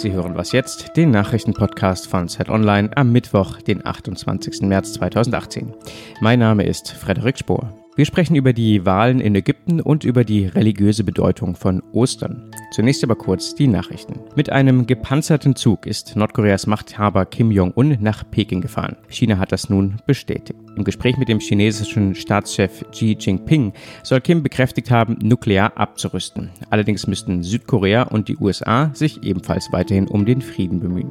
Sie 0.00 0.12
hören 0.12 0.34
was 0.34 0.52
jetzt, 0.52 0.96
den 0.96 1.10
Nachrichtenpodcast 1.10 2.06
von 2.06 2.26
Zeit 2.26 2.48
Online 2.48 2.88
am 2.96 3.12
Mittwoch, 3.12 3.60
den 3.60 3.84
28. 3.84 4.62
März 4.62 4.94
2018. 4.94 5.74
Mein 6.22 6.38
Name 6.38 6.64
ist 6.64 6.90
Frederik 6.90 7.36
Spohr. 7.36 7.74
Wir 7.96 8.06
sprechen 8.06 8.36
über 8.36 8.52
die 8.52 8.86
Wahlen 8.86 9.20
in 9.20 9.34
Ägypten 9.34 9.80
und 9.80 10.04
über 10.04 10.22
die 10.22 10.46
religiöse 10.46 11.02
Bedeutung 11.02 11.56
von 11.56 11.82
Ostern. 11.92 12.48
Zunächst 12.70 13.02
aber 13.02 13.16
kurz 13.16 13.56
die 13.56 13.66
Nachrichten. 13.66 14.20
Mit 14.36 14.48
einem 14.48 14.86
gepanzerten 14.86 15.56
Zug 15.56 15.86
ist 15.86 16.14
Nordkoreas 16.14 16.68
Machthaber 16.68 17.26
Kim 17.26 17.50
Jong-un 17.50 17.98
nach 18.00 18.22
Peking 18.30 18.60
gefahren. 18.60 18.96
China 19.08 19.38
hat 19.38 19.50
das 19.50 19.68
nun 19.68 19.96
bestätigt. 20.06 20.54
Im 20.76 20.84
Gespräch 20.84 21.16
mit 21.16 21.28
dem 21.28 21.40
chinesischen 21.40 22.14
Staatschef 22.14 22.84
Xi 22.92 23.16
Jinping 23.18 23.72
soll 24.04 24.20
Kim 24.20 24.44
bekräftigt 24.44 24.92
haben, 24.92 25.18
nuklear 25.20 25.76
abzurüsten. 25.76 26.50
Allerdings 26.70 27.08
müssten 27.08 27.42
Südkorea 27.42 28.04
und 28.04 28.28
die 28.28 28.36
USA 28.36 28.92
sich 28.94 29.24
ebenfalls 29.24 29.72
weiterhin 29.72 30.06
um 30.06 30.24
den 30.24 30.42
Frieden 30.42 30.78
bemühen. 30.78 31.10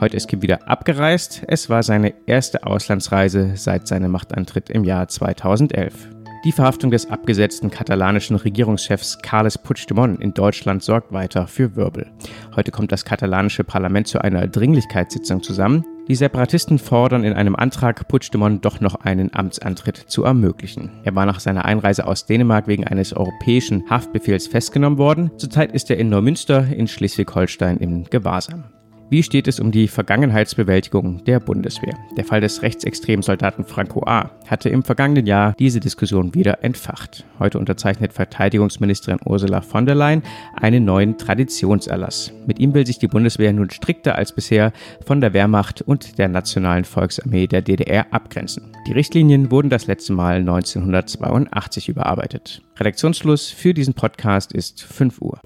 Heute 0.00 0.16
ist 0.16 0.28
Kim 0.28 0.42
wieder 0.42 0.68
abgereist. 0.68 1.42
Es 1.48 1.68
war 1.68 1.82
seine 1.82 2.14
erste 2.26 2.64
Auslandsreise 2.64 3.52
seit 3.56 3.88
seinem 3.88 4.12
Machtantritt 4.12 4.70
im 4.70 4.84
Jahr 4.84 5.08
2011. 5.08 6.10
Die 6.44 6.52
Verhaftung 6.52 6.92
des 6.92 7.10
abgesetzten 7.10 7.68
katalanischen 7.68 8.36
Regierungschefs 8.36 9.18
Carles 9.22 9.58
Puigdemont 9.58 10.20
in 10.20 10.34
Deutschland 10.34 10.84
sorgt 10.84 11.12
weiter 11.12 11.48
für 11.48 11.74
Wirbel. 11.74 12.06
Heute 12.54 12.70
kommt 12.70 12.92
das 12.92 13.04
katalanische 13.04 13.64
Parlament 13.64 14.06
zu 14.06 14.22
einer 14.22 14.46
Dringlichkeitssitzung 14.46 15.42
zusammen. 15.42 15.84
Die 16.06 16.14
Separatisten 16.14 16.78
fordern 16.78 17.24
in 17.24 17.32
einem 17.32 17.56
Antrag, 17.56 18.06
Puigdemont 18.06 18.64
doch 18.64 18.80
noch 18.80 18.94
einen 18.94 19.34
Amtsantritt 19.34 19.96
zu 19.96 20.22
ermöglichen. 20.22 20.92
Er 21.02 21.16
war 21.16 21.26
nach 21.26 21.40
seiner 21.40 21.64
Einreise 21.64 22.06
aus 22.06 22.24
Dänemark 22.24 22.68
wegen 22.68 22.86
eines 22.86 23.12
europäischen 23.12 23.90
Haftbefehls 23.90 24.46
festgenommen 24.46 24.98
worden. 24.98 25.32
Zurzeit 25.38 25.72
ist 25.72 25.90
er 25.90 25.98
in 25.98 26.08
Neumünster 26.08 26.68
in 26.68 26.86
Schleswig-Holstein 26.86 27.78
im 27.78 28.04
Gewahrsam. 28.04 28.77
Wie 29.10 29.22
steht 29.22 29.48
es 29.48 29.58
um 29.58 29.70
die 29.70 29.88
Vergangenheitsbewältigung 29.88 31.24
der 31.24 31.40
Bundeswehr? 31.40 31.94
Der 32.18 32.26
Fall 32.26 32.42
des 32.42 32.60
rechtsextremen 32.60 33.22
Soldaten 33.22 33.64
Franco 33.64 34.02
A. 34.06 34.30
hatte 34.46 34.68
im 34.68 34.82
vergangenen 34.82 35.24
Jahr 35.24 35.54
diese 35.58 35.80
Diskussion 35.80 36.34
wieder 36.34 36.62
entfacht. 36.62 37.24
Heute 37.38 37.58
unterzeichnet 37.58 38.12
Verteidigungsministerin 38.12 39.20
Ursula 39.24 39.62
von 39.62 39.86
der 39.86 39.94
Leyen 39.94 40.22
einen 40.54 40.84
neuen 40.84 41.16
Traditionserlass. 41.16 42.32
Mit 42.46 42.58
ihm 42.58 42.74
will 42.74 42.86
sich 42.86 42.98
die 42.98 43.08
Bundeswehr 43.08 43.50
nun 43.54 43.70
strikter 43.70 44.14
als 44.16 44.32
bisher 44.32 44.72
von 45.06 45.22
der 45.22 45.32
Wehrmacht 45.32 45.80
und 45.80 46.18
der 46.18 46.28
Nationalen 46.28 46.84
Volksarmee 46.84 47.46
der 47.46 47.62
DDR 47.62 48.12
abgrenzen. 48.12 48.76
Die 48.86 48.92
Richtlinien 48.92 49.50
wurden 49.50 49.70
das 49.70 49.86
letzte 49.86 50.12
Mal 50.12 50.36
1982 50.40 51.88
überarbeitet. 51.88 52.60
Redaktionsschluss 52.76 53.48
für 53.48 53.72
diesen 53.72 53.94
Podcast 53.94 54.52
ist 54.52 54.82
5 54.82 55.22
Uhr. 55.22 55.40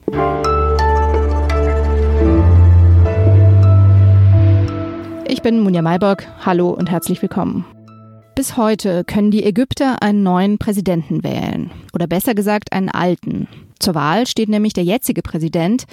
Ich 5.42 5.50
bin 5.50 5.58
Munja 5.58 5.82
Maybock. 5.82 6.22
Hallo 6.46 6.70
und 6.70 6.88
herzlich 6.88 7.20
willkommen. 7.20 7.64
Bis 8.36 8.56
heute 8.56 9.02
können 9.02 9.32
die 9.32 9.42
Ägypter 9.42 10.00
einen 10.00 10.22
neuen 10.22 10.56
Präsidenten 10.56 11.24
wählen. 11.24 11.72
Oder 11.92 12.06
besser 12.06 12.36
gesagt 12.36 12.72
einen 12.72 12.88
alten. 12.88 13.48
Zur 13.80 13.96
Wahl 13.96 14.28
steht 14.28 14.48
nämlich 14.48 14.72
der 14.72 14.84
jetzige 14.84 15.20
Präsident 15.20 15.86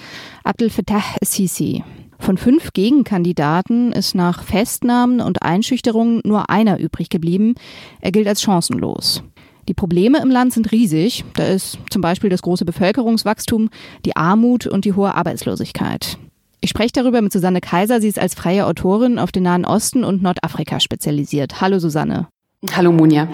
Abdel 0.44 0.70
Fattah 0.70 1.02
Sisi. 1.20 1.82
Von 2.20 2.38
fünf 2.38 2.72
Gegenkandidaten 2.74 3.90
ist 3.90 4.14
nach 4.14 4.44
Festnahmen 4.44 5.20
und 5.20 5.42
Einschüchterungen 5.42 6.20
nur 6.22 6.48
einer 6.48 6.78
übrig 6.78 7.08
geblieben. 7.08 7.56
Er 8.00 8.12
gilt 8.12 8.28
als 8.28 8.42
chancenlos. 8.42 9.24
Die 9.66 9.74
Probleme 9.74 10.22
im 10.22 10.30
Land 10.30 10.52
sind 10.52 10.70
riesig. 10.70 11.24
Da 11.34 11.42
ist 11.46 11.76
zum 11.90 12.02
Beispiel 12.02 12.30
das 12.30 12.42
große 12.42 12.64
Bevölkerungswachstum, 12.64 13.68
die 14.04 14.14
Armut 14.14 14.68
und 14.68 14.84
die 14.84 14.92
hohe 14.92 15.12
Arbeitslosigkeit. 15.12 16.20
Ich 16.62 16.70
spreche 16.70 16.92
darüber 16.92 17.22
mit 17.22 17.32
Susanne 17.32 17.60
Kaiser. 17.60 18.00
Sie 18.00 18.08
ist 18.08 18.18
als 18.18 18.34
freie 18.34 18.66
Autorin 18.66 19.18
auf 19.18 19.32
den 19.32 19.44
Nahen 19.44 19.64
Osten 19.64 20.04
und 20.04 20.22
Nordafrika 20.22 20.78
spezialisiert. 20.78 21.60
Hallo 21.60 21.78
Susanne. 21.78 22.28
Hallo 22.74 22.92
Munja. 22.92 23.28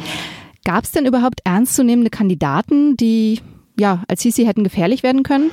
Gab 0.64 0.84
es 0.84 0.92
denn 0.92 1.06
überhaupt 1.06 1.40
ernstzunehmende 1.44 2.10
Kandidaten, 2.10 2.96
die 2.96 3.40
ja, 3.78 4.02
als 4.08 4.22
Sisi 4.22 4.46
hätten 4.46 4.64
gefährlich 4.64 5.02
werden 5.02 5.22
können? 5.22 5.50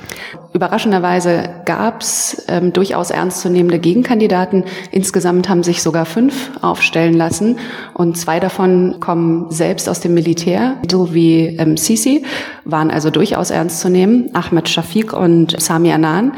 Überraschenderweise 0.54 1.50
gab 1.66 2.00
es 2.00 2.44
ähm, 2.48 2.72
durchaus 2.72 3.10
ernstzunehmende 3.10 3.78
Gegenkandidaten. 3.78 4.64
Insgesamt 4.90 5.48
haben 5.48 5.62
sich 5.62 5.82
sogar 5.82 6.06
fünf 6.06 6.50
aufstellen 6.62 7.14
lassen 7.14 7.58
und 7.92 8.16
zwei 8.16 8.40
davon 8.40 8.96
kommen 9.00 9.50
selbst 9.50 9.88
aus 9.88 10.00
dem 10.00 10.14
Militär, 10.14 10.76
so 10.90 11.12
wie 11.12 11.56
ähm, 11.58 11.76
Sisi, 11.76 12.24
waren 12.64 12.90
also 12.90 13.10
durchaus 13.10 13.50
ernst 13.50 13.80
zu 13.80 13.90
nehmen, 13.90 14.30
Ahmed 14.32 14.68
Shafiq 14.68 15.12
und 15.12 15.60
Sami 15.60 15.92
Anan. 15.92 16.32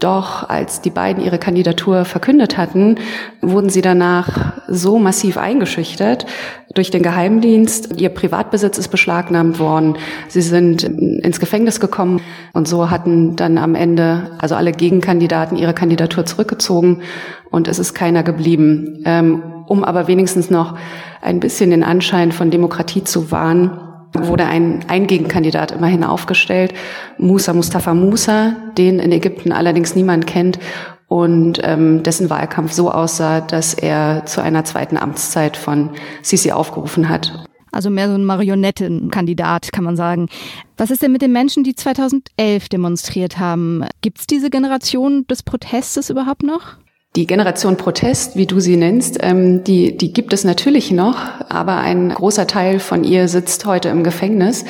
Doch 0.00 0.48
als 0.48 0.80
die 0.80 0.90
beiden 0.90 1.22
ihre 1.22 1.38
Kandidatur 1.38 2.04
verkündet 2.04 2.56
hatten, 2.56 2.96
wurden 3.42 3.68
sie 3.68 3.82
danach 3.82 4.54
so 4.66 4.98
massiv 4.98 5.36
eingeschüchtert 5.36 6.26
durch 6.74 6.90
den 6.90 7.02
Geheimdienst. 7.02 8.00
Ihr 8.00 8.08
Privatbesitz 8.08 8.78
ist 8.78 8.88
beschlagnahmt 8.88 9.58
worden. 9.58 9.96
Sie 10.28 10.40
sind 10.40 10.88
ins 11.20 11.40
Gefängnis 11.40 11.80
gekommen 11.80 12.20
und 12.52 12.68
so 12.68 12.90
hatten 12.90 13.36
dann 13.36 13.58
am 13.58 13.74
Ende 13.74 14.32
also 14.38 14.54
alle 14.54 14.72
Gegenkandidaten 14.72 15.56
ihre 15.56 15.74
Kandidatur 15.74 16.26
zurückgezogen 16.26 17.02
und 17.50 17.68
es 17.68 17.78
ist 17.78 17.94
keiner 17.94 18.22
geblieben. 18.22 19.02
Ähm, 19.04 19.42
um 19.66 19.84
aber 19.84 20.08
wenigstens 20.08 20.50
noch 20.50 20.76
ein 21.22 21.38
bisschen 21.38 21.70
den 21.70 21.84
Anschein 21.84 22.32
von 22.32 22.50
Demokratie 22.50 23.04
zu 23.04 23.30
wahren, 23.30 23.78
wurde 24.12 24.46
ein, 24.46 24.84
ein 24.88 25.06
Gegenkandidat 25.06 25.70
immerhin 25.70 26.02
aufgestellt, 26.02 26.74
Musa 27.18 27.52
Mustafa 27.52 27.94
Musa, 27.94 28.56
den 28.76 28.98
in 28.98 29.12
Ägypten 29.12 29.52
allerdings 29.52 29.94
niemand 29.94 30.26
kennt 30.26 30.58
und 31.06 31.60
ähm, 31.64 32.02
dessen 32.02 32.30
Wahlkampf 32.30 32.72
so 32.72 32.90
aussah, 32.90 33.40
dass 33.40 33.74
er 33.74 34.26
zu 34.26 34.40
einer 34.40 34.64
zweiten 34.64 34.96
Amtszeit 34.96 35.56
von 35.56 35.90
Sisi 36.22 36.52
aufgerufen 36.52 37.08
hat. 37.08 37.46
Also 37.72 37.90
mehr 37.90 38.08
so 38.08 38.14
ein 38.14 38.24
Marionettenkandidat, 38.24 39.72
kann 39.72 39.84
man 39.84 39.96
sagen. 39.96 40.28
Was 40.76 40.90
ist 40.90 41.02
denn 41.02 41.12
mit 41.12 41.22
den 41.22 41.32
Menschen, 41.32 41.64
die 41.64 41.74
2011 41.74 42.68
demonstriert 42.68 43.38
haben? 43.38 43.84
Gibt 44.00 44.18
es 44.20 44.26
diese 44.26 44.50
Generation 44.50 45.26
des 45.28 45.42
Protestes 45.42 46.10
überhaupt 46.10 46.42
noch? 46.42 46.76
Die 47.16 47.26
Generation 47.26 47.76
Protest, 47.76 48.36
wie 48.36 48.46
du 48.46 48.60
sie 48.60 48.76
nennst, 48.76 49.18
ähm, 49.20 49.64
die, 49.64 49.96
die 49.96 50.12
gibt 50.12 50.32
es 50.32 50.44
natürlich 50.44 50.92
noch, 50.92 51.18
aber 51.48 51.78
ein 51.78 52.10
großer 52.10 52.46
Teil 52.46 52.78
von 52.78 53.02
ihr 53.02 53.26
sitzt 53.26 53.66
heute 53.66 53.88
im 53.88 54.04
Gefängnis. 54.04 54.64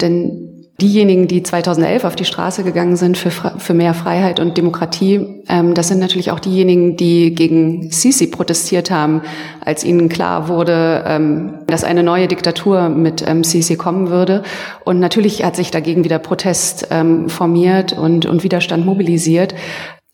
Denn 0.00 0.53
diejenigen, 0.80 1.28
die 1.28 1.42
2011 1.42 2.04
auf 2.04 2.16
die 2.16 2.24
Straße 2.24 2.64
gegangen 2.64 2.96
sind 2.96 3.16
für, 3.16 3.30
für 3.30 3.74
mehr 3.74 3.94
Freiheit 3.94 4.40
und 4.40 4.56
Demokratie, 4.56 5.42
ähm, 5.48 5.74
das 5.74 5.88
sind 5.88 6.00
natürlich 6.00 6.30
auch 6.30 6.40
diejenigen, 6.40 6.96
die 6.96 7.34
gegen 7.34 7.90
Sisi 7.92 8.26
protestiert 8.26 8.90
haben, 8.90 9.22
als 9.64 9.84
ihnen 9.84 10.08
klar 10.08 10.48
wurde, 10.48 11.04
ähm, 11.06 11.60
dass 11.66 11.84
eine 11.84 12.02
neue 12.02 12.26
Diktatur 12.26 12.88
mit 12.88 13.26
ähm, 13.26 13.44
Sisi 13.44 13.76
kommen 13.76 14.10
würde. 14.10 14.42
Und 14.84 14.98
natürlich 14.98 15.44
hat 15.44 15.54
sich 15.54 15.70
dagegen 15.70 16.02
wieder 16.02 16.18
Protest 16.18 16.88
ähm, 16.90 17.28
formiert 17.28 17.92
und, 17.92 18.26
und 18.26 18.42
Widerstand 18.42 18.84
mobilisiert. 18.84 19.54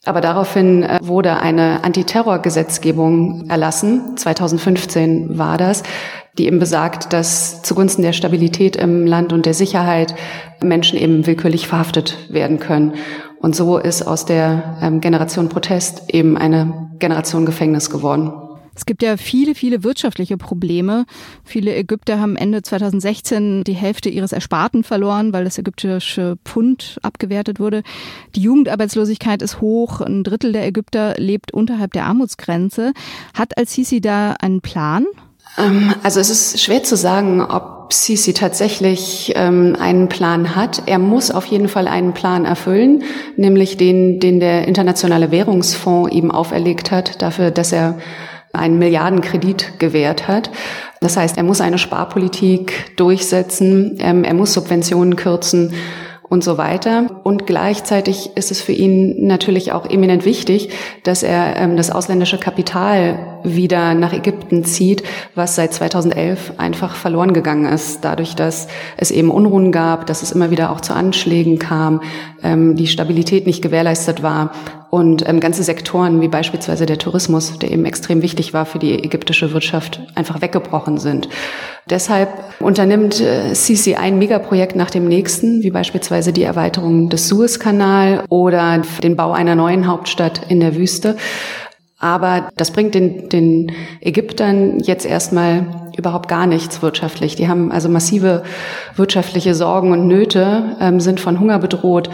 Aber 0.06 0.20
daraufhin 0.20 0.82
äh, 0.82 0.98
wurde 1.02 1.40
eine 1.40 1.84
Antiterrorgesetzgebung 1.84 3.48
erlassen. 3.48 4.16
2015 4.16 5.36
war 5.38 5.58
das, 5.58 5.82
die 6.38 6.46
eben 6.46 6.58
besagt, 6.58 7.12
dass 7.12 7.62
zugunsten 7.62 8.02
der 8.02 8.14
Stabilität 8.14 8.76
im 8.76 9.06
Land 9.06 9.32
und 9.32 9.44
der 9.44 9.54
Sicherheit 9.54 10.14
Menschen 10.62 10.98
eben 10.98 11.26
willkürlich 11.26 11.68
verhaftet 11.68 12.16
werden 12.32 12.58
können. 12.58 12.94
Und 13.40 13.54
so 13.54 13.78
ist 13.78 14.02
aus 14.02 14.24
der 14.24 14.78
ähm, 14.82 15.00
Generation 15.00 15.48
Protest 15.48 16.12
eben 16.12 16.36
eine 16.38 16.90
Generation 16.98 17.44
Gefängnis 17.46 17.90
geworden. 17.90 18.32
Es 18.80 18.86
gibt 18.86 19.02
ja 19.02 19.18
viele, 19.18 19.54
viele 19.54 19.84
wirtschaftliche 19.84 20.38
Probleme. 20.38 21.04
Viele 21.44 21.76
Ägypter 21.76 22.18
haben 22.18 22.36
Ende 22.36 22.62
2016 22.62 23.62
die 23.62 23.74
Hälfte 23.74 24.08
ihres 24.08 24.32
Ersparten 24.32 24.84
verloren, 24.84 25.34
weil 25.34 25.44
das 25.44 25.58
ägyptische 25.58 26.38
Pfund 26.46 26.98
abgewertet 27.02 27.60
wurde. 27.60 27.82
Die 28.34 28.40
Jugendarbeitslosigkeit 28.40 29.42
ist 29.42 29.60
hoch. 29.60 30.00
Ein 30.00 30.24
Drittel 30.24 30.52
der 30.52 30.66
Ägypter 30.66 31.14
lebt 31.18 31.52
unterhalb 31.52 31.92
der 31.92 32.06
Armutsgrenze. 32.06 32.94
Hat 33.34 33.58
Al-Sisi 33.58 34.00
da 34.00 34.32
einen 34.40 34.62
Plan? 34.62 35.04
Ähm, 35.58 35.94
also 36.02 36.18
es 36.18 36.30
ist 36.30 36.62
schwer 36.62 36.82
zu 36.82 36.96
sagen, 36.96 37.42
ob 37.42 37.92
Sisi 37.92 38.32
tatsächlich 38.32 39.34
ähm, 39.36 39.76
einen 39.78 40.08
Plan 40.08 40.56
hat. 40.56 40.84
Er 40.86 40.98
muss 40.98 41.30
auf 41.30 41.44
jeden 41.44 41.68
Fall 41.68 41.86
einen 41.86 42.14
Plan 42.14 42.46
erfüllen, 42.46 43.02
nämlich 43.36 43.76
den, 43.76 44.20
den 44.20 44.40
der 44.40 44.66
Internationale 44.66 45.30
Währungsfonds 45.30 46.14
ihm 46.14 46.30
auferlegt 46.30 46.90
hat, 46.90 47.20
dafür, 47.20 47.50
dass 47.50 47.72
er 47.72 47.98
einen 48.52 48.78
Milliardenkredit 48.78 49.78
gewährt 49.78 50.28
hat. 50.28 50.50
Das 51.00 51.16
heißt, 51.16 51.36
er 51.36 51.44
muss 51.44 51.60
eine 51.60 51.78
Sparpolitik 51.78 52.96
durchsetzen, 52.96 53.96
ähm, 54.00 54.24
er 54.24 54.34
muss 54.34 54.52
Subventionen 54.52 55.16
kürzen 55.16 55.72
und 56.30 56.44
so 56.44 56.56
weiter. 56.56 57.20
Und 57.24 57.46
gleichzeitig 57.46 58.30
ist 58.36 58.52
es 58.52 58.62
für 58.62 58.72
ihn 58.72 59.26
natürlich 59.26 59.72
auch 59.72 59.84
eminent 59.90 60.24
wichtig, 60.24 60.70
dass 61.02 61.22
er 61.24 61.56
ähm, 61.56 61.76
das 61.76 61.90
ausländische 61.90 62.38
Kapital 62.38 63.40
wieder 63.42 63.94
nach 63.94 64.12
Ägypten 64.12 64.64
zieht, 64.64 65.02
was 65.34 65.56
seit 65.56 65.74
2011 65.74 66.52
einfach 66.56 66.94
verloren 66.94 67.32
gegangen 67.32 67.66
ist, 67.66 68.04
dadurch, 68.04 68.36
dass 68.36 68.68
es 68.96 69.10
eben 69.10 69.30
Unruhen 69.30 69.72
gab, 69.72 70.06
dass 70.06 70.22
es 70.22 70.30
immer 70.30 70.52
wieder 70.52 70.70
auch 70.70 70.80
zu 70.80 70.94
Anschlägen 70.94 71.58
kam, 71.58 72.00
ähm, 72.44 72.76
die 72.76 72.86
Stabilität 72.86 73.46
nicht 73.46 73.60
gewährleistet 73.60 74.22
war 74.22 74.52
und 74.90 75.26
ähm, 75.28 75.38
ganze 75.40 75.62
Sektoren 75.62 76.20
wie 76.20 76.28
beispielsweise 76.28 76.84
der 76.84 76.98
Tourismus, 76.98 77.58
der 77.58 77.70
eben 77.70 77.84
extrem 77.84 78.22
wichtig 78.22 78.52
war 78.52 78.66
für 78.66 78.80
die 78.80 78.92
ägyptische 79.02 79.52
Wirtschaft, 79.52 80.00
einfach 80.16 80.42
weggebrochen 80.42 80.98
sind. 80.98 81.28
Deshalb 81.88 82.28
unternimmt 82.58 83.20
äh, 83.20 83.54
Sisi 83.54 83.94
ein 83.94 84.18
Megaprojekt 84.18 84.74
nach 84.74 84.90
dem 84.90 85.06
nächsten, 85.06 85.62
wie 85.62 85.70
beispielsweise 85.70 86.32
die 86.32 86.42
Erweiterung 86.42 87.08
des 87.08 87.28
Suezkanal 87.28 88.24
oder 88.28 88.82
den 89.02 89.16
Bau 89.16 89.32
einer 89.32 89.54
neuen 89.54 89.86
Hauptstadt 89.86 90.42
in 90.48 90.60
der 90.60 90.76
Wüste. 90.76 91.16
Aber 92.00 92.48
das 92.56 92.70
bringt 92.70 92.94
den, 92.94 93.28
den 93.28 93.72
Ägyptern 94.00 94.80
jetzt 94.80 95.04
erstmal 95.04 95.66
überhaupt 95.96 96.28
gar 96.28 96.46
nichts 96.46 96.80
wirtschaftlich. 96.80 97.36
Die 97.36 97.46
haben 97.46 97.70
also 97.70 97.90
massive 97.90 98.42
wirtschaftliche 98.96 99.54
Sorgen 99.54 99.92
und 99.92 100.08
Nöte, 100.08 100.76
ähm, 100.80 100.98
sind 100.98 101.20
von 101.20 101.38
Hunger 101.38 101.58
bedroht, 101.58 102.08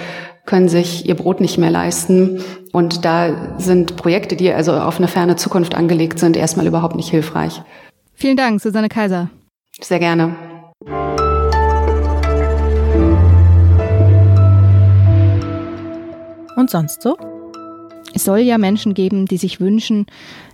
können 0.47 0.69
sich 0.69 1.07
ihr 1.07 1.15
Brot 1.15 1.41
nicht 1.41 1.59
mehr 1.59 1.71
leisten. 1.71 2.43
Und 2.73 3.05
da 3.05 3.59
sind 3.59 3.97
Projekte, 3.97 4.37
die 4.37 4.51
also 4.53 4.73
auf 4.73 4.99
eine 4.99 5.09
ferne 5.09 5.37
Zukunft 5.37 5.75
angelegt 5.75 6.19
sind, 6.19 6.37
erstmal 6.37 6.67
überhaupt 6.67 6.97
nicht 6.97 7.11
hilfreich. 7.11 7.63
Vielen 8.15 8.37
Dank, 8.37 8.61
Susanne 8.61 8.89
Kaiser. 8.89 9.29
Sehr 9.81 9.99
gerne. 9.99 10.37
Und 16.57 16.71
sonst 16.71 17.03
so? 17.03 17.17
Es 18.15 18.25
soll 18.25 18.39
ja 18.39 18.57
Menschen 18.57 18.95
geben, 18.95 19.27
die 19.27 19.37
sich 19.37 19.61
wünschen, 19.61 20.07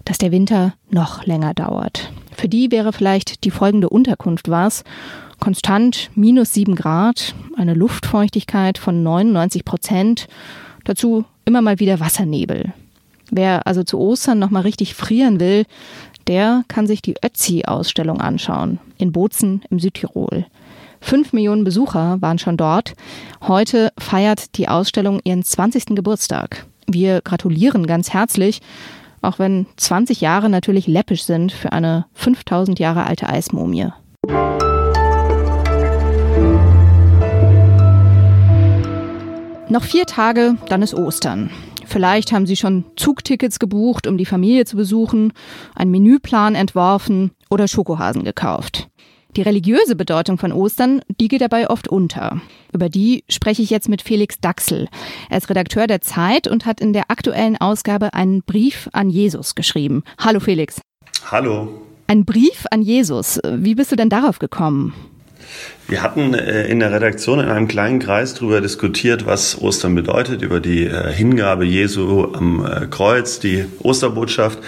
dass 0.05 0.19
der 0.19 0.33
Winter 0.33 0.75
noch 0.91 1.25
länger 1.27 1.55
dauert. 1.55 2.13
Für 2.37 2.49
die 2.49 2.73
wäre 2.73 2.93
vielleicht 2.93 3.45
die 3.45 3.53
folgende 3.53 3.89
Unterkunft 3.89 4.51
was. 4.51 4.83
Konstant 5.43 6.09
minus 6.15 6.53
sieben 6.53 6.77
Grad, 6.77 7.35
eine 7.57 7.75
Luftfeuchtigkeit 7.75 8.79
von 8.79 9.03
99 9.03 9.65
Prozent, 9.65 10.29
dazu 10.85 11.25
immer 11.45 11.61
mal 11.63 11.81
wieder 11.81 11.99
Wassernebel. 11.99 12.73
Wer 13.29 13.67
also 13.67 13.83
zu 13.83 13.99
Ostern 13.99 14.39
noch 14.39 14.51
mal 14.51 14.61
richtig 14.61 14.95
frieren 14.95 15.41
will, 15.41 15.65
der 16.29 16.63
kann 16.69 16.87
sich 16.87 17.03
die 17.03 17.17
Ötzi-Ausstellung 17.21 18.21
anschauen 18.21 18.79
in 18.99 19.11
Bozen 19.11 19.63
im 19.69 19.81
Südtirol. 19.81 20.47
Fünf 21.01 21.33
Millionen 21.33 21.65
Besucher 21.65 22.23
waren 22.23 22.39
schon 22.39 22.57
dort. 22.57 22.95
Heute 23.41 23.93
feiert 23.99 24.57
die 24.57 24.69
Ausstellung 24.69 25.19
ihren 25.25 25.43
20. 25.43 25.87
Geburtstag. 25.97 26.67
Wir 26.87 27.21
gratulieren 27.21 27.89
ganz 27.89 28.13
herzlich, 28.13 28.61
auch 29.23 29.41
wenn 29.41 29.67
20 29.77 30.21
Jahre 30.21 30.49
natürlich 30.49 30.87
läppisch 30.87 31.25
sind 31.25 31.51
für 31.51 31.73
eine 31.73 32.07
5000 32.15 32.79
Jahre 32.79 33.07
alte 33.07 33.29
Eismumie. 33.29 33.89
Noch 39.73 39.85
vier 39.85 40.05
Tage, 40.05 40.59
dann 40.69 40.83
ist 40.83 40.93
Ostern. 40.93 41.49
Vielleicht 41.87 42.31
haben 42.31 42.45
Sie 42.45 42.57
schon 42.57 42.85
Zugtickets 42.95 43.59
gebucht, 43.59 44.07
um 44.07 44.19
die 44.19 44.27
Familie 44.27 44.67
zu 44.67 44.77
besuchen, 44.77 45.33
einen 45.75 45.91
Menüplan 45.91 46.55
entworfen 46.55 47.31
oder 47.49 47.67
Schokohasen 47.67 48.23
gekauft. 48.23 48.91
Die 49.35 49.41
religiöse 49.41 49.97
Bedeutung 49.97 50.37
von 50.37 50.53
Ostern, 50.53 51.01
die 51.19 51.29
geht 51.29 51.41
dabei 51.41 51.71
oft 51.71 51.89
unter. 51.89 52.43
Über 52.75 52.91
die 52.91 53.25
spreche 53.31 53.63
ich 53.63 53.71
jetzt 53.71 53.89
mit 53.89 54.03
Felix 54.03 54.39
Daxel. 54.43 54.89
Er 55.31 55.39
ist 55.39 55.49
Redakteur 55.49 55.87
der 55.87 56.03
Zeit 56.03 56.47
und 56.47 56.67
hat 56.67 56.83
in 56.83 56.93
der 56.93 57.11
aktuellen 57.11 57.59
Ausgabe 57.59 58.13
einen 58.13 58.43
Brief 58.43 58.91
an 58.93 59.09
Jesus 59.09 59.55
geschrieben. 59.55 60.03
Hallo 60.19 60.41
Felix. 60.41 60.83
Hallo. 61.31 61.81
Ein 62.09 62.27
Brief 62.27 62.67
an 62.71 62.83
Jesus. 62.83 63.41
Wie 63.51 63.75
bist 63.75 63.91
du 63.91 63.97
denn 63.97 64.11
darauf 64.11 64.39
gekommen? 64.39 64.93
Wir 65.89 66.03
hatten 66.03 66.33
äh, 66.33 66.69
in 66.69 66.81
der 66.81 66.93
Redaktion 66.93 67.41
in 67.41 67.49
einem 67.49 67.69
kleinen 67.69 67.99
Kreis 67.99 68.35
darüber 68.35 68.61
diskutiert, 68.61 69.27
was 69.27 69.61
Ostern 69.61 69.95
bedeutet, 69.95 70.41
über 70.41 70.61
die 70.61 70.87
äh, 70.87 71.13
Hingabe 71.13 71.65
Jesu 71.65 72.33
am 72.33 72.65
äh, 72.65 72.87
Kreuz, 72.87 73.41
die 73.41 73.67
Osterbotschaft. 73.81 74.59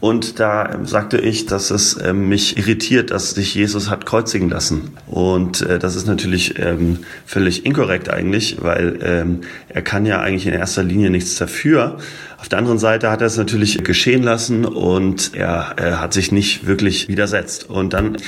Und 0.00 0.40
da 0.40 0.80
sagte 0.84 1.18
ich, 1.18 1.46
dass 1.46 1.70
es 1.70 1.96
mich 2.12 2.58
irritiert, 2.58 3.10
dass 3.10 3.30
sich 3.30 3.54
Jesus 3.54 3.88
hat 3.88 4.04
kreuzigen 4.04 4.50
lassen. 4.50 4.92
Und 5.06 5.66
das 5.80 5.96
ist 5.96 6.06
natürlich 6.06 6.58
ähm, 6.58 6.98
völlig 7.24 7.64
inkorrekt 7.64 8.10
eigentlich, 8.10 8.58
weil 8.60 8.98
ähm, 9.02 9.40
er 9.70 9.80
kann 9.80 10.04
ja 10.04 10.20
eigentlich 10.20 10.46
in 10.46 10.52
erster 10.52 10.82
Linie 10.82 11.08
nichts 11.08 11.36
dafür. 11.36 11.96
Auf 12.44 12.50
der 12.50 12.58
anderen 12.58 12.76
Seite 12.76 13.10
hat 13.10 13.22
er 13.22 13.28
es 13.28 13.38
natürlich 13.38 13.82
geschehen 13.84 14.22
lassen 14.22 14.66
und 14.66 15.32
er, 15.32 15.76
er 15.78 15.98
hat 16.02 16.12
sich 16.12 16.30
nicht 16.30 16.66
wirklich 16.66 17.08
widersetzt. 17.08 17.70
Und 17.70 17.94
dann 17.94 18.18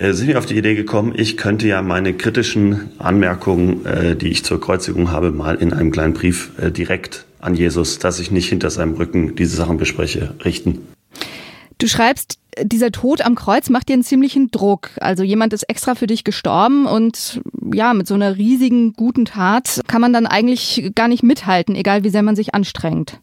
äh, 0.00 0.12
sind 0.12 0.26
wir 0.26 0.38
auf 0.38 0.46
die 0.46 0.58
Idee 0.58 0.74
gekommen, 0.74 1.14
ich 1.16 1.36
könnte 1.36 1.68
ja 1.68 1.80
meine 1.80 2.12
kritischen 2.12 2.90
Anmerkungen, 2.98 3.86
äh, 3.86 4.16
die 4.16 4.26
ich 4.26 4.44
zur 4.44 4.60
Kreuzigung 4.60 5.12
habe, 5.12 5.30
mal 5.30 5.54
in 5.54 5.72
einem 5.72 5.92
kleinen 5.92 6.14
Brief 6.14 6.50
äh, 6.58 6.72
direkt 6.72 7.26
an 7.38 7.54
Jesus, 7.54 8.00
dass 8.00 8.18
ich 8.18 8.32
nicht 8.32 8.48
hinter 8.48 8.70
seinem 8.70 8.94
Rücken 8.94 9.36
diese 9.36 9.54
Sachen 9.54 9.76
bespreche, 9.76 10.34
richten. 10.44 10.88
Du 11.78 11.86
schreibst, 11.86 12.40
dieser 12.60 12.90
Tod 12.90 13.20
am 13.20 13.36
Kreuz 13.36 13.70
macht 13.70 13.88
dir 13.88 13.92
einen 13.92 14.02
ziemlichen 14.02 14.50
Druck. 14.50 14.90
Also 15.00 15.22
jemand 15.22 15.52
ist 15.52 15.62
extra 15.68 15.94
für 15.94 16.08
dich 16.08 16.24
gestorben 16.24 16.86
und 16.86 17.40
ja, 17.72 17.94
mit 17.94 18.08
so 18.08 18.14
einer 18.14 18.36
riesigen 18.36 18.94
guten 18.94 19.26
Tat 19.26 19.80
kann 19.86 20.00
man 20.00 20.12
dann 20.12 20.26
eigentlich 20.26 20.90
gar 20.96 21.06
nicht 21.06 21.22
mithalten, 21.22 21.76
egal 21.76 22.02
wie 22.02 22.10
sehr 22.10 22.24
man 22.24 22.34
sich 22.34 22.52
anstrengt. 22.52 23.20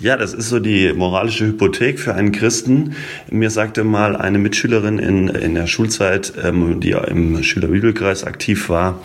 Ja, 0.00 0.16
das 0.16 0.34
ist 0.34 0.48
so 0.48 0.60
die 0.60 0.92
moralische 0.92 1.46
Hypothek 1.46 1.98
für 1.98 2.14
einen 2.14 2.32
Christen. 2.32 2.94
Mir 3.30 3.50
sagte 3.50 3.84
mal 3.84 4.16
eine 4.16 4.38
Mitschülerin 4.38 4.98
in, 4.98 5.28
in 5.28 5.54
der 5.54 5.66
Schulzeit, 5.66 6.32
ähm, 6.42 6.80
die 6.80 6.92
im 6.92 7.42
Schülerbibelkreis 7.42 8.24
aktiv 8.24 8.68
war, 8.68 9.00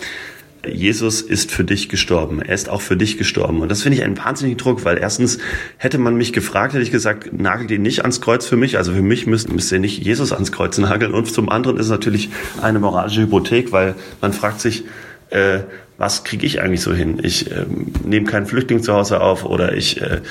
Jesus 0.66 1.22
ist 1.22 1.52
für 1.52 1.64
dich 1.64 1.90
gestorben. 1.90 2.42
Er 2.42 2.56
ist 2.56 2.70
auch 2.70 2.82
für 2.82 2.96
dich 2.96 3.18
gestorben. 3.18 3.62
Und 3.62 3.70
das 3.70 3.84
finde 3.84 3.98
ich 3.98 4.04
einen 4.04 4.18
wahnsinnigen 4.18 4.58
Druck, 4.58 4.86
weil 4.86 4.98
erstens 4.98 5.40
hätte 5.78 5.98
man 5.98 6.16
mich 6.16 6.32
gefragt, 6.32 6.74
hätte 6.74 6.84
ich 6.84 6.92
gesagt, 6.92 7.34
nagelt 7.34 7.70
ihn 7.72 7.82
nicht 7.82 8.02
ans 8.02 8.22
Kreuz 8.22 8.46
für 8.46 8.56
mich. 8.56 8.78
Also 8.78 8.94
für 8.94 9.02
mich 9.02 9.28
müsst, 9.28 9.52
müsst 9.52 9.72
ihr 9.72 9.80
nicht 9.80 10.04
Jesus 10.04 10.32
ans 10.32 10.52
Kreuz 10.52 10.78
nageln. 10.78 11.14
Und 11.14 11.30
zum 11.30 11.50
anderen 11.50 11.78
ist 11.78 11.88
es 11.88 11.92
natürlich 11.92 12.30
eine 12.62 12.80
moralische 12.80 13.22
Hypothek, 13.22 13.72
weil 13.74 13.96
man 14.22 14.32
fragt 14.32 14.62
sich, 14.62 14.86
äh, 15.34 15.64
was 15.98 16.24
kriege 16.24 16.46
ich 16.46 16.62
eigentlich 16.62 16.82
so 16.82 16.94
hin? 16.94 17.20
Ich 17.24 17.52
äh, 17.52 17.66
nehme 18.04 18.26
keinen 18.26 18.46
Flüchtling 18.46 18.82
zu 18.82 18.94
Hause 18.94 19.22
auf 19.22 19.46
oder 19.46 19.74
ich 19.74 20.02
äh, 20.02 20.22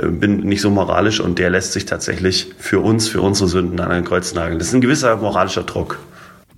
bin 0.00 0.38
nicht 0.38 0.60
so 0.60 0.70
moralisch 0.70 1.20
und 1.20 1.38
der 1.38 1.50
lässt 1.50 1.72
sich 1.72 1.86
tatsächlich 1.86 2.52
für 2.58 2.80
uns, 2.80 3.08
für 3.08 3.20
unsere 3.20 3.48
Sünden 3.48 3.80
an 3.80 3.90
ein 3.90 4.04
Kreuz 4.04 4.34
nageln. 4.34 4.58
Das 4.58 4.68
ist 4.68 4.74
ein 4.74 4.80
gewisser 4.80 5.16
moralischer 5.16 5.62
Druck. 5.62 5.98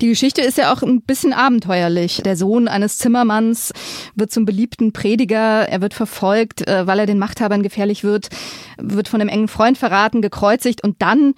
Die 0.01 0.09
Geschichte 0.09 0.41
ist 0.41 0.57
ja 0.57 0.73
auch 0.73 0.81
ein 0.81 1.01
bisschen 1.01 1.31
abenteuerlich. 1.31 2.21
Der 2.25 2.35
Sohn 2.35 2.67
eines 2.67 2.97
Zimmermanns 2.97 3.71
wird 4.13 4.29
zum 4.31 4.43
beliebten 4.45 4.91
Prediger, 4.91 5.69
er 5.69 5.79
wird 5.79 5.93
verfolgt, 5.93 6.67
äh, 6.67 6.85
weil 6.85 6.99
er 6.99 7.05
den 7.05 7.19
Machthabern 7.19 7.63
gefährlich 7.63 8.03
wird, 8.03 8.29
wird 8.77 9.07
von 9.07 9.21
einem 9.21 9.29
engen 9.29 9.47
Freund 9.47 9.77
verraten, 9.77 10.21
gekreuzigt 10.21 10.83
und 10.83 11.01
dann 11.01 11.33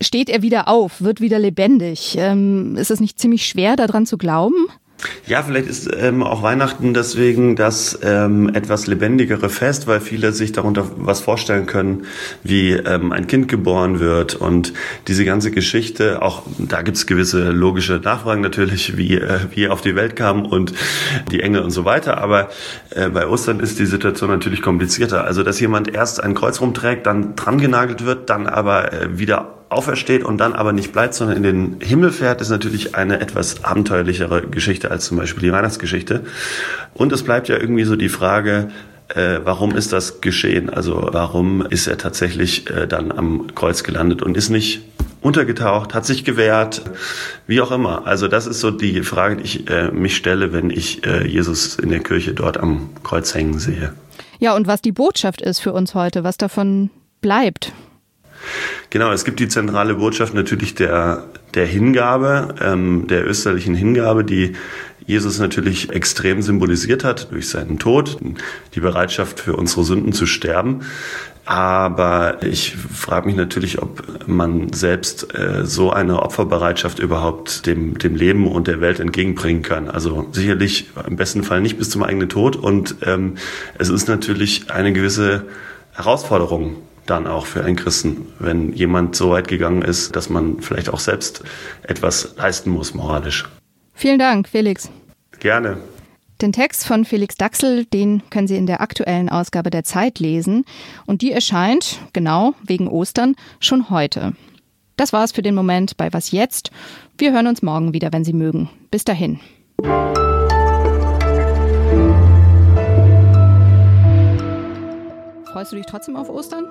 steht 0.00 0.30
er 0.30 0.40
wieder 0.40 0.66
auf, 0.68 1.02
wird 1.02 1.20
wieder 1.20 1.38
lebendig. 1.38 2.16
Ähm, 2.18 2.76
ist 2.76 2.90
es 2.90 3.00
nicht 3.00 3.18
ziemlich 3.18 3.46
schwer, 3.46 3.76
daran 3.76 4.06
zu 4.06 4.16
glauben? 4.16 4.68
Ja, 5.26 5.42
vielleicht 5.42 5.68
ist 5.68 5.88
ähm, 5.96 6.22
auch 6.22 6.42
Weihnachten 6.42 6.92
deswegen 6.92 7.56
das 7.56 7.98
ähm, 8.02 8.50
etwas 8.54 8.86
lebendigere 8.86 9.48
Fest, 9.48 9.86
weil 9.86 10.00
viele 10.00 10.32
sich 10.32 10.52
darunter 10.52 10.90
was 10.96 11.20
vorstellen 11.20 11.66
können, 11.66 12.04
wie 12.42 12.72
ähm, 12.72 13.12
ein 13.12 13.26
Kind 13.26 13.48
geboren 13.48 14.00
wird 14.00 14.34
und 14.34 14.72
diese 15.08 15.24
ganze 15.24 15.50
Geschichte, 15.50 16.22
auch 16.22 16.42
da 16.58 16.82
gibt's 16.82 17.06
gewisse 17.06 17.50
logische 17.50 18.00
Nachfragen 18.02 18.40
natürlich, 18.40 18.96
wie, 18.96 19.14
äh, 19.14 19.40
wie 19.52 19.64
er 19.64 19.72
auf 19.72 19.80
die 19.80 19.94
Welt 19.94 20.16
kam 20.16 20.44
und 20.44 20.72
die 21.30 21.40
Engel 21.40 21.62
und 21.62 21.70
so 21.70 21.84
weiter, 21.84 22.18
aber 22.18 22.50
äh, 22.90 23.08
bei 23.08 23.26
Ostern 23.26 23.60
ist 23.60 23.78
die 23.78 23.86
Situation 23.86 24.30
natürlich 24.30 24.62
komplizierter. 24.62 25.24
Also, 25.24 25.42
dass 25.42 25.60
jemand 25.60 25.94
erst 25.94 26.22
ein 26.22 26.34
Kreuz 26.34 26.60
rumträgt, 26.60 27.06
dann 27.06 27.36
dran 27.36 27.58
genagelt 27.58 28.04
wird, 28.04 28.30
dann 28.30 28.46
aber 28.46 28.92
äh, 28.92 29.18
wieder 29.18 29.59
aufersteht 29.70 30.24
und 30.24 30.38
dann 30.38 30.52
aber 30.52 30.72
nicht 30.72 30.92
bleibt, 30.92 31.14
sondern 31.14 31.36
in 31.36 31.42
den 31.42 31.80
Himmel 31.80 32.10
fährt, 32.10 32.40
ist 32.40 32.50
natürlich 32.50 32.94
eine 32.96 33.20
etwas 33.20 33.64
abenteuerlichere 33.64 34.42
Geschichte 34.42 34.90
als 34.90 35.06
zum 35.06 35.16
Beispiel 35.16 35.42
die 35.42 35.52
Weihnachtsgeschichte. 35.52 36.24
Und 36.92 37.12
es 37.12 37.22
bleibt 37.22 37.48
ja 37.48 37.56
irgendwie 37.56 37.84
so 37.84 37.96
die 37.96 38.08
Frage, 38.08 38.68
äh, 39.14 39.40
warum 39.44 39.74
ist 39.74 39.92
das 39.92 40.20
geschehen? 40.20 40.70
Also 40.70 41.08
warum 41.12 41.64
ist 41.64 41.86
er 41.86 41.98
tatsächlich 41.98 42.68
äh, 42.70 42.86
dann 42.86 43.12
am 43.12 43.54
Kreuz 43.54 43.82
gelandet 43.82 44.22
und 44.22 44.36
ist 44.36 44.50
nicht 44.50 44.82
untergetaucht, 45.20 45.94
hat 45.94 46.06
sich 46.06 46.24
gewehrt, 46.24 46.82
wie 47.46 47.60
auch 47.60 47.70
immer. 47.70 48.06
Also 48.06 48.26
das 48.28 48.46
ist 48.46 48.60
so 48.60 48.70
die 48.70 49.02
Frage, 49.02 49.36
die 49.36 49.42
ich 49.44 49.70
äh, 49.70 49.90
mich 49.90 50.16
stelle, 50.16 50.52
wenn 50.52 50.70
ich 50.70 51.06
äh, 51.06 51.26
Jesus 51.26 51.76
in 51.76 51.90
der 51.90 52.00
Kirche 52.00 52.34
dort 52.34 52.58
am 52.58 52.90
Kreuz 53.02 53.34
hängen 53.34 53.58
sehe. 53.58 53.92
Ja, 54.38 54.56
und 54.56 54.66
was 54.66 54.80
die 54.80 54.92
Botschaft 54.92 55.42
ist 55.42 55.60
für 55.60 55.72
uns 55.72 55.94
heute, 55.94 56.24
was 56.24 56.38
davon 56.38 56.90
bleibt. 57.20 57.72
Genau, 58.90 59.12
es 59.12 59.24
gibt 59.24 59.40
die 59.40 59.48
zentrale 59.48 59.94
Botschaft 59.94 60.34
natürlich 60.34 60.74
der, 60.74 61.24
der 61.54 61.66
Hingabe, 61.66 62.54
ähm, 62.60 63.06
der 63.08 63.26
österlichen 63.26 63.74
Hingabe, 63.74 64.24
die 64.24 64.54
Jesus 65.06 65.38
natürlich 65.38 65.90
extrem 65.90 66.42
symbolisiert 66.42 67.04
hat 67.04 67.32
durch 67.32 67.48
seinen 67.48 67.78
Tod, 67.78 68.18
die 68.74 68.80
Bereitschaft 68.80 69.40
für 69.40 69.56
unsere 69.56 69.84
Sünden 69.84 70.12
zu 70.12 70.26
sterben. 70.26 70.82
Aber 71.46 72.44
ich 72.44 72.76
frage 72.76 73.26
mich 73.26 73.34
natürlich, 73.34 73.82
ob 73.82 74.28
man 74.28 74.72
selbst 74.72 75.34
äh, 75.34 75.64
so 75.66 75.90
eine 75.90 76.22
Opferbereitschaft 76.22 77.00
überhaupt 77.00 77.66
dem, 77.66 77.98
dem 77.98 78.14
Leben 78.14 78.46
und 78.46 78.68
der 78.68 78.80
Welt 78.80 79.00
entgegenbringen 79.00 79.62
kann. 79.62 79.88
Also 79.88 80.28
sicherlich 80.30 80.90
im 81.08 81.16
besten 81.16 81.42
Fall 81.42 81.60
nicht 81.60 81.76
bis 81.76 81.90
zum 81.90 82.04
eigenen 82.04 82.28
Tod. 82.28 82.54
Und 82.54 82.96
ähm, 83.04 83.34
es 83.78 83.88
ist 83.88 84.06
natürlich 84.06 84.70
eine 84.70 84.92
gewisse 84.92 85.46
Herausforderung 85.92 86.76
dann 87.10 87.26
auch 87.26 87.46
für 87.46 87.64
einen 87.64 87.76
Christen, 87.76 88.28
wenn 88.38 88.72
jemand 88.72 89.16
so 89.16 89.30
weit 89.30 89.48
gegangen 89.48 89.82
ist, 89.82 90.14
dass 90.14 90.30
man 90.30 90.60
vielleicht 90.60 90.88
auch 90.88 91.00
selbst 91.00 91.42
etwas 91.82 92.36
leisten 92.36 92.70
muss 92.70 92.94
moralisch. 92.94 93.48
Vielen 93.94 94.18
Dank, 94.18 94.48
Felix. 94.48 94.88
Gerne. 95.40 95.78
Den 96.40 96.52
Text 96.52 96.86
von 96.86 97.04
Felix 97.04 97.34
Daxel, 97.34 97.84
den 97.84 98.22
können 98.30 98.48
Sie 98.48 98.56
in 98.56 98.66
der 98.66 98.80
aktuellen 98.80 99.28
Ausgabe 99.28 99.68
der 99.68 99.84
Zeit 99.84 100.20
lesen. 100.20 100.64
Und 101.04 101.20
die 101.20 101.32
erscheint, 101.32 102.00
genau 102.14 102.54
wegen 102.64 102.88
Ostern, 102.88 103.36
schon 103.58 103.90
heute. 103.90 104.32
Das 104.96 105.12
war's 105.12 105.32
für 105.32 105.42
den 105.42 105.54
Moment 105.54 105.96
bei 105.98 106.12
Was 106.12 106.30
jetzt? 106.30 106.70
Wir 107.18 107.32
hören 107.32 107.46
uns 107.46 107.60
morgen 107.60 107.92
wieder, 107.92 108.12
wenn 108.12 108.24
Sie 108.24 108.32
mögen. 108.32 108.70
Bis 108.90 109.04
dahin. 109.04 109.38
Freust 115.52 115.72
du 115.72 115.76
dich 115.76 115.86
trotzdem 115.86 116.16
auf 116.16 116.30
Ostern? 116.30 116.66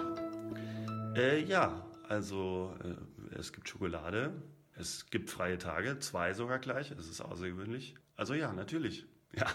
Äh, 1.20 1.44
ja, 1.44 1.86
also 2.08 2.74
äh, 2.84 3.38
es 3.38 3.52
gibt 3.52 3.68
Schokolade, 3.68 4.32
es 4.76 5.10
gibt 5.10 5.30
freie 5.30 5.58
Tage, 5.58 6.00
zwei 6.00 6.34
sogar 6.34 6.60
gleich, 6.60 6.92
es 6.92 7.10
ist 7.10 7.20
außergewöhnlich. 7.20 7.96
Also 8.16 8.34
ja, 8.34 8.54
natürlich. 8.54 9.06
Ja. 9.34 9.48